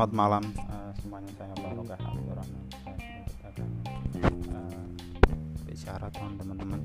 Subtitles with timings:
[0.00, 1.28] Selamat malam uh, semuanya.
[1.36, 3.68] Saya Barokah Abdurrahman saya akan
[4.24, 4.88] uh,
[5.68, 6.80] bicara teman-teman.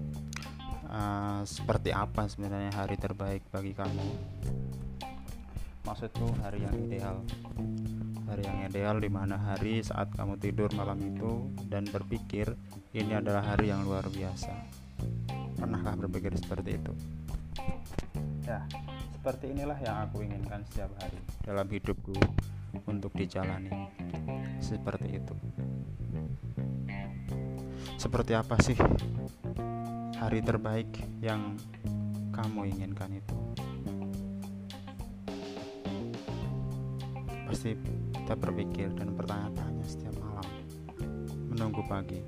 [0.91, 4.03] Uh, seperti apa sebenarnya hari terbaik bagi kamu?
[5.87, 7.23] Maksudku hari yang ideal.
[8.27, 12.51] Hari yang ideal di mana hari saat kamu tidur malam itu dan berpikir
[12.91, 14.51] ini adalah hari yang luar biasa.
[15.55, 16.91] Pernahkah berpikir seperti itu?
[18.43, 18.59] Ya
[19.15, 22.13] seperti inilah yang aku inginkan setiap hari dalam hidupku
[22.83, 23.71] untuk dijalani.
[24.59, 25.35] Seperti itu.
[27.95, 28.75] Seperti apa sih
[30.19, 30.89] hari terbaik
[31.23, 31.55] yang
[32.35, 33.37] kamu inginkan itu?
[37.47, 37.77] Pasti
[38.11, 40.47] kita berpikir dan bertanya-tanya setiap malam,
[41.47, 42.19] menunggu pagi.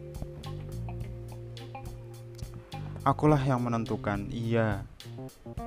[3.03, 4.83] Akulah yang menentukan iya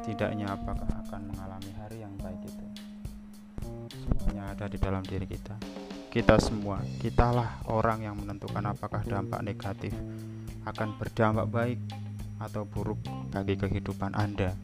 [0.04, 2.69] tidaknya apakah akan mengalami hari yang baik itu
[3.90, 5.56] semuanya ada di dalam diri kita.
[6.10, 9.94] Kita semua kitalah orang yang menentukan apakah dampak negatif
[10.66, 11.78] akan berdampak baik
[12.40, 12.98] atau buruk
[13.30, 14.56] bagi kehidupan Anda.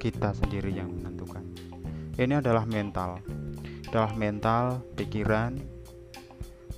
[0.00, 1.44] Kita sendiri yang menentukan.
[2.16, 3.20] Ini adalah mental.
[3.92, 5.60] Adalah mental pikiran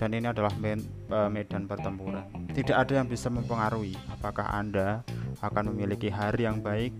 [0.03, 2.27] dan ini adalah e, medan pertempuran.
[2.51, 5.07] Tidak ada yang bisa mempengaruhi apakah Anda
[5.39, 6.91] akan memiliki hari yang baik,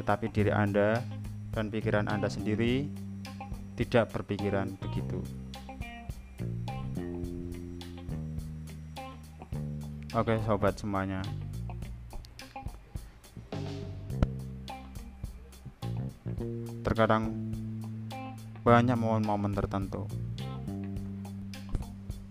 [0.00, 1.04] tetapi diri Anda
[1.52, 2.88] dan pikiran Anda sendiri
[3.78, 5.22] tidak berpikiran begitu.
[10.16, 11.20] Oke, sobat semuanya.
[16.82, 17.28] Terkadang
[18.64, 20.08] banyak momen-momen tertentu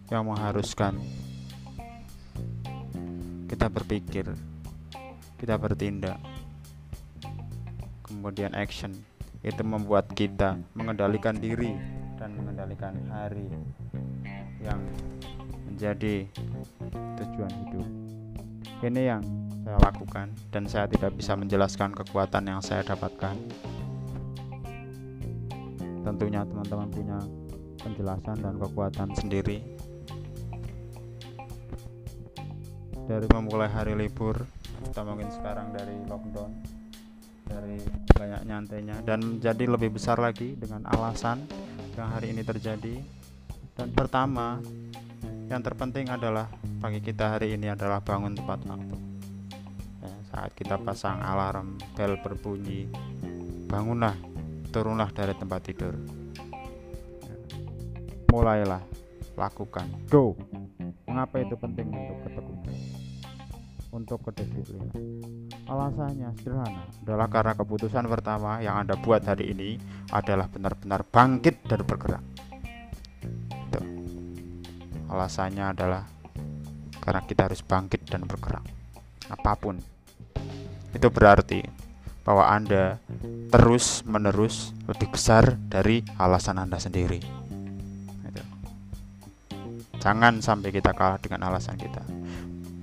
[0.07, 0.99] yang mengharuskan
[3.47, 4.25] kita berpikir
[5.37, 6.19] kita bertindak
[8.17, 8.89] kemudian action.
[9.45, 11.77] Itu membuat kita mengendalikan diri
[12.17, 13.45] dan mengendalikan hari
[14.65, 14.81] yang
[15.69, 16.25] menjadi
[17.21, 17.87] tujuan hidup.
[18.81, 19.21] Ini yang
[19.61, 23.37] saya lakukan dan saya tidak bisa menjelaskan kekuatan yang saya dapatkan.
[26.01, 27.19] Tentunya teman-teman punya
[27.85, 29.61] penjelasan dan kekuatan sendiri.
[33.07, 34.43] Dari memulai hari libur
[34.83, 36.76] kita mungkin sekarang dari lockdown
[37.47, 37.79] dari
[38.11, 41.47] banyak nyantainya dan menjadi lebih besar lagi dengan alasan
[41.97, 42.95] yang hari ini terjadi.
[43.77, 44.61] Dan pertama
[45.47, 46.49] yang terpenting adalah
[46.81, 48.97] pagi kita hari ini adalah bangun tepat waktu.
[50.03, 52.89] Ya, saat kita pasang alarm bel berbunyi
[53.69, 54.17] bangunlah
[54.73, 55.93] turunlah dari tempat tidur.
[57.21, 57.35] Ya,
[58.33, 58.83] mulailah
[59.37, 59.87] lakukan.
[60.09, 60.33] Go.
[61.05, 62.96] Mengapa itu penting untuk ketekunan
[63.97, 64.93] untuk kedisiplinan.
[65.65, 69.81] Alasannya sederhana, adalah karena keputusan pertama yang Anda buat hari ini
[70.13, 72.23] adalah benar-benar bangkit dan bergerak.
[73.49, 73.81] Itu.
[75.09, 76.05] Alasannya adalah
[77.01, 78.63] karena kita harus bangkit dan bergerak.
[79.33, 79.81] Apa pun.
[80.93, 81.65] Itu berarti
[82.21, 83.01] bahwa Anda
[83.49, 87.19] terus-menerus lebih besar dari alasan Anda sendiri.
[88.23, 88.43] Itu.
[89.99, 92.03] Jangan sampai kita kalah dengan alasan kita.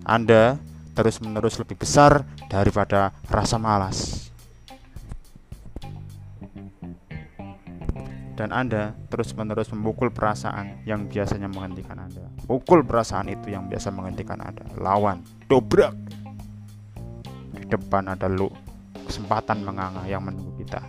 [0.05, 0.61] Anda
[0.95, 4.31] terus-menerus lebih besar daripada rasa malas.
[8.35, 12.27] Dan Anda terus-menerus memukul perasaan yang biasanya menghentikan Anda.
[12.51, 14.67] Pukul perasaan itu yang biasa menghentikan Anda.
[14.75, 15.95] Lawan, dobrak.
[17.55, 18.51] Di depan ada lu
[19.07, 20.83] kesempatan menganga yang menunggu kita.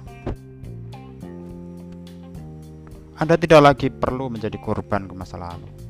[3.15, 5.84] Anda tidak lagi perlu menjadi korban ke masa lalu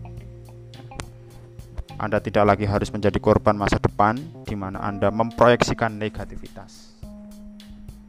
[1.95, 6.99] anda tidak lagi harus menjadi korban masa depan di mana Anda memproyeksikan negativitas.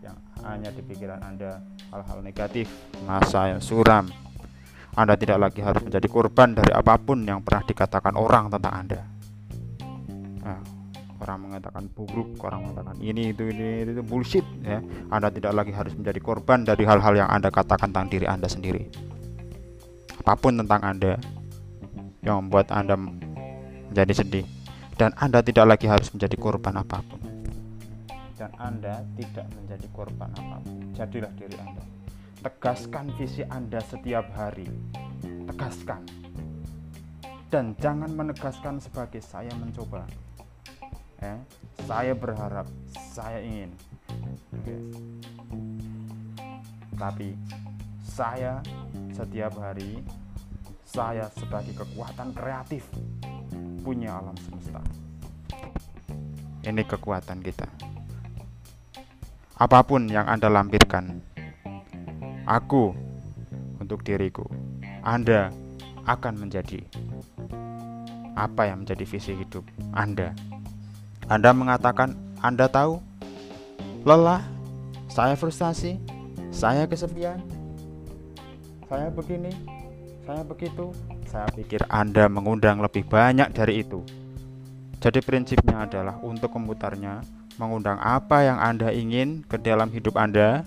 [0.03, 1.63] Yang hanya di pikiran Anda
[1.95, 2.67] hal-hal negatif,
[3.07, 4.11] masa yang suram.
[4.99, 9.01] Anda tidak lagi harus menjadi korban dari apa pun yang pernah dikatakan orang tentang Anda.
[10.43, 10.61] Nah,
[11.23, 14.83] orang mengatakan buruk, orang mengatakan ini itu ini itu bullshit ya.
[15.15, 18.91] Anda tidak lagi harus menjadi korban dari hal-hal yang Anda katakan tentang diri Anda sendiri.
[20.27, 21.23] Apa pun tentang Anda
[22.27, 22.99] yang membuat Anda
[23.97, 24.45] menjadi sedih
[25.01, 27.17] dan Anda tidak lagi harus menjadi korban apa pun.
[28.37, 30.93] Dan Anda tidak menjadi korban apa pun.
[30.93, 31.81] Jadilah diri Anda.
[32.45, 34.69] Tegaskan visi Anda setiap hari.
[35.49, 36.05] Tegaskan.
[37.49, 40.05] Dan jangan menegaskan sebagai saya mencoba.
[41.25, 41.41] Eh,
[41.89, 43.73] saya berharap, saya ingin.
[44.61, 44.81] Okay.
[47.01, 47.33] Tapi
[48.05, 48.61] saya
[49.17, 50.05] setiap hari
[50.85, 52.85] saya sebagai kekuatan kreatif
[53.87, 54.83] punya alam semesta.
[56.67, 57.71] Ini kekuatan kita.
[59.63, 61.23] Apa pun yang Anda lampirkan,
[62.51, 62.91] aku
[63.79, 64.43] untuk diriku.
[65.07, 65.55] Anda
[66.03, 66.83] akan menjadi
[68.35, 69.63] apa yang menjadi visi hidup
[69.95, 70.35] Anda.
[71.31, 72.99] Anda mengatakan Anda tahu
[74.03, 74.43] lelah,
[75.07, 76.03] saya frustasi,
[76.51, 77.39] saya kesepian,
[78.91, 79.55] saya begini,
[80.27, 80.91] saya begitu.
[81.27, 84.01] Saya pikir Anda mengundang lebih banyak dari itu.
[85.03, 87.21] Jadi prinsipnya adalah untuk komputernya
[87.61, 90.65] mengundang apa yang Anda ingin ke dalam hidup Anda.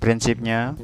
[0.00, 0.78] Prinsipnya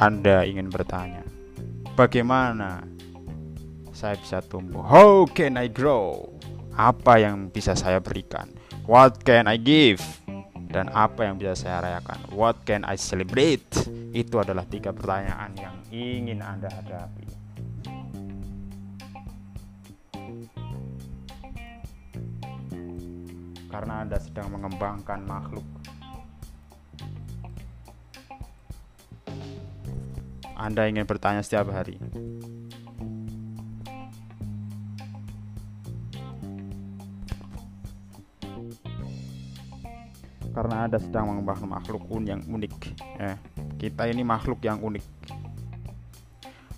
[0.00, 1.22] Anda ingin bertanya,
[1.92, 2.88] bagaimana
[3.92, 4.80] saya bisa tumbuh?
[4.80, 6.32] How can I grow?
[6.72, 8.59] Apa yang bisa saya berikan?
[8.90, 10.02] What can I give?
[10.66, 12.34] Dan apa yang bisa saya rayakan?
[12.34, 13.70] What can I celebrate?
[14.10, 17.30] Itu adalah tiga pertanyaan yang ingin Anda hadapi.
[23.70, 25.62] Karena Anda sedang mengembangkan makhluk
[30.58, 31.94] Anda ingin bertanya setiap hari.
[40.60, 42.72] Karena Anda sedang mengembangkan makhluk yang unik.
[43.16, 43.36] Eh,
[43.80, 45.00] kita ini makhluk yang unik.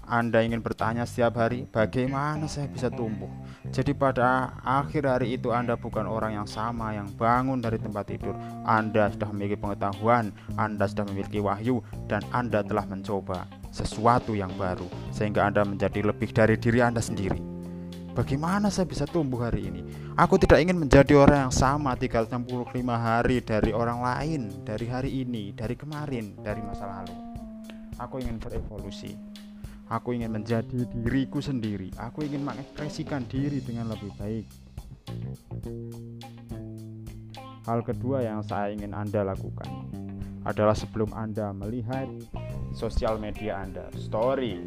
[0.06, 3.26] Anda ingin bertanya setiap hari, bagaimana saya bisa tumbuh?
[3.74, 8.38] Jadi pada akhir hari itu Anda bukan orang yang sama yang bangun dari tempat tidur.
[8.62, 14.86] Anda sudah memiliki pengetahuan, Anda sudah memiliki wahyu, dan Anda telah mencoba sesuatu yang baru
[15.10, 17.51] sehingga Anda menjadi lebih dari diri Anda sendiri.
[18.12, 19.80] Bagaimana saya bisa tumbuh hari ini?
[20.20, 22.44] Aku tidak ingin menjadi orang yang sama 365
[22.92, 27.16] hari dari orang lain, dari hari ini, dari kemarin, dari masa lalu.
[27.96, 29.16] Aku ingin berevolusi.
[29.88, 31.88] Aku ingin menjadi diriku sendiri.
[31.96, 34.46] Aku ingin mengekspresikan diri dengan lebih baik.
[37.64, 39.88] Hal kedua yang saya ingin Anda lakukan
[40.44, 42.12] adalah sebelum Anda melihat
[42.76, 44.60] sosial media Anda, story,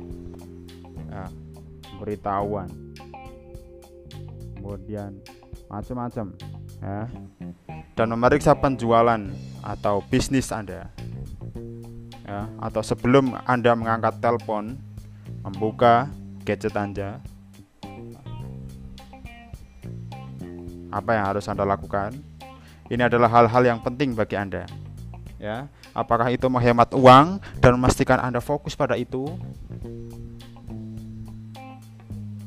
[1.14, 1.30] ya,
[1.94, 2.85] pemberitahuan,
[4.66, 5.14] kemudian
[5.70, 6.34] macam-macam,
[6.82, 7.06] ya,
[7.94, 9.22] dan memeriksa penjualan
[9.62, 10.90] atau bisnis Anda,
[12.26, 14.82] ya, atau sebelum Anda mengangkat telepon,
[15.46, 16.10] membuka
[16.42, 17.22] gadget Anda,
[20.90, 22.18] apa yang harus Anda lakukan?
[22.90, 24.66] Ini adalah hal-hal yang penting bagi Anda
[25.38, 25.70] ya.
[25.94, 29.32] Apakah itu menghemat uang dan memastikan anda fokus pada itu?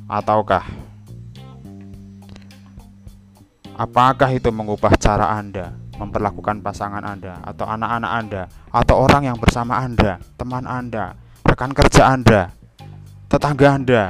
[0.09, 0.88] Ataukah
[3.79, 8.43] apakah itu mengubah cara anda memperlakukan pasangan anda atau anak-anak anda
[8.75, 11.15] atau orang yang bersama anda teman anda
[11.47, 12.51] rekan kerja anda
[13.31, 14.05] tetangga anda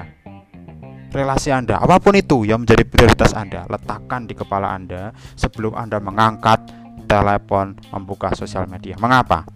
[1.08, 5.96] relasi Anda, apa pun itu yang menjadi prioritas Anda, letakkan di kepala Anda sebelum Anda
[6.04, 6.68] mengangkat
[7.08, 9.00] telepon, membuka sosial media.
[9.00, 9.48] Mengapa?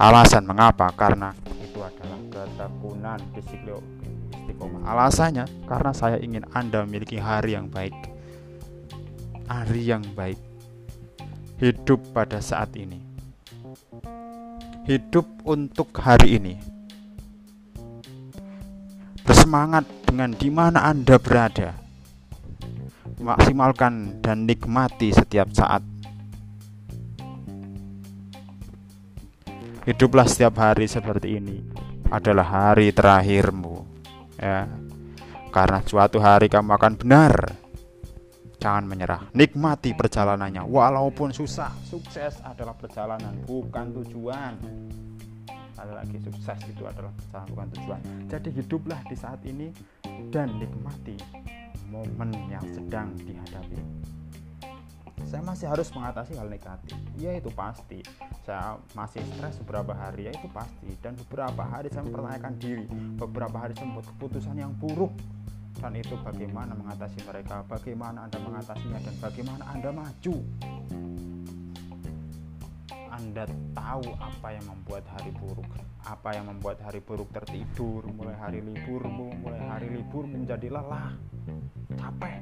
[0.00, 0.88] Alasan mengapa?
[0.96, 4.82] Karena itu adalah ketekunan istiqomah.
[4.88, 8.11] Alasannya karena saya ingin Anda memiliki hari yang baik.
[9.52, 10.40] Hari yang baik.
[11.60, 12.96] Hidup pada saat ini.
[14.88, 16.56] Hidup untuk hari ini.
[19.20, 21.76] Bersemangat dengan di mana Anda berada.
[23.20, 25.84] Maksimalkan dan nikmati setiap saat
[29.84, 31.58] hiduplah setiap hari seperti ini
[32.06, 33.82] adalah hari terakhirmu
[34.38, 34.70] ya
[35.50, 37.61] karena suatu hari kamu akan benar
[38.62, 39.26] jangan menyerah.
[39.34, 40.62] Nikmati perjalanannya.
[40.62, 44.54] Walaupun susah sukses adalah perjalanan bukan tujuan.
[45.74, 48.00] Ada lagi sukses itu adalah perjalanan bukan tujuan.
[48.30, 49.74] Jadi hiduplah di saat ini
[50.30, 51.18] dan nikmati
[51.90, 53.82] momen yang sedang dihadapi.
[55.26, 56.94] Saya masih harus mengatasi hal negatif.
[57.18, 58.04] Ya itu pasti.
[58.46, 60.92] Saya masih stres beberapa hari ya itu pasti.
[61.02, 62.86] Dan beberapa hari saya mempertanyakan diri.
[63.18, 65.10] Beberapa hari saya membuat keputusan yang buruk
[65.82, 70.36] dan itu bagaimana mengatasi mereka bagaimana anda mengatasinya dan bagaimana anda maju.
[73.12, 73.44] Anda
[73.76, 75.68] tahu apa yang membuat hari buruk
[76.02, 81.18] apa yang membuat hari buruk tertidur mulai hari liburmu mulai hari libur menjadi lelah
[81.98, 82.40] capek.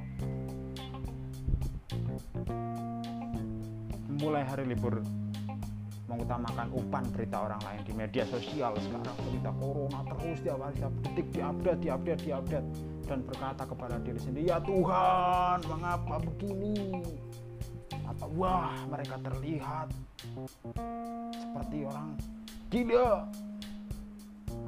[4.21, 5.01] Mulai hari libur
[6.13, 10.93] mengutamakan umpan berita orang lain di media sosial sekarang berita corona terus tiap hari tiap
[11.07, 12.69] detik diupdate diupdate diupdate
[13.11, 17.02] dan berkata kepada diri sendiri ya Tuhan mengapa begini
[18.07, 19.90] atau wah mereka terlihat
[21.35, 22.14] seperti orang
[22.71, 23.26] gila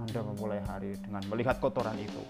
[0.03, 2.23] anda memulai hari dengan melihat kotoran itu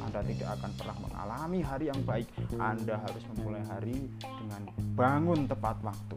[0.00, 2.26] Anda tidak akan pernah mengalami hari yang baik.
[2.58, 4.62] Anda harus memulai hari dengan
[4.98, 6.16] bangun tepat waktu.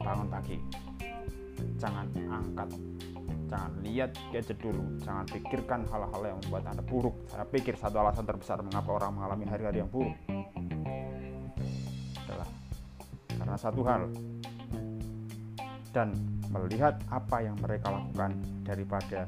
[0.00, 0.56] Bangun pagi.
[1.76, 2.68] Jangan angkat
[3.48, 4.84] jangan lihat gadget dulu.
[5.02, 7.16] Jangan pikirkan hal-hal yang membuat anda buruk.
[7.32, 10.14] Saya pikir satu alasan terbesar mengapa orang mengalami hari-hari yang buruk
[12.28, 12.48] adalah
[13.32, 14.02] karena satu hal.
[15.88, 16.12] Dan
[16.52, 19.24] melihat apa yang mereka lakukan daripada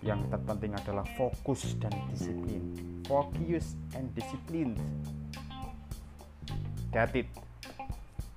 [0.00, 2.72] yang terpenting adalah fokus dan disiplin.
[3.04, 4.74] Focus and discipline.
[6.90, 7.28] Get it.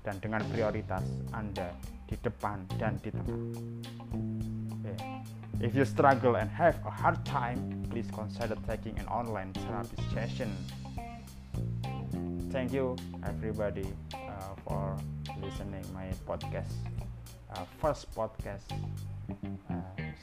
[0.04, 1.72] Dan dengan prioritas Anda
[2.08, 3.99] di depan dan di tengah
[5.60, 10.56] If you struggle and have a hard time, please consider taking an online therapy session.
[12.50, 14.96] Thank you everybody uh, for
[15.40, 16.72] listening my podcast,
[17.52, 18.72] uh, first podcast.
[19.70, 19.74] Uh,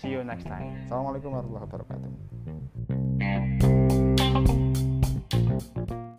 [0.01, 0.73] see you next time.
[0.89, 4.65] Assalamualaikum warahmatullahi wabarakatuh.